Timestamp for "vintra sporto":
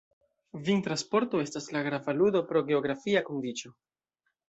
0.69-1.43